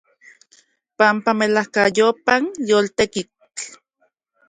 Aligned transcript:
Panpa 0.97 1.31
melajkayopa 1.39 2.35
yoltetik. 2.67 3.29